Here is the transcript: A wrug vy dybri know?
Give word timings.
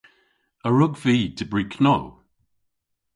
A 0.67 0.69
wrug 0.71 0.93
vy 1.03 1.17
dybri 1.37 1.65
know? 1.83 2.03